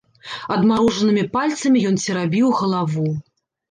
Адмарожанымі 0.55 1.27
пальцамі 1.37 1.87
ён 1.93 2.03
церабіў 2.09 2.47
галаву. 2.65 3.11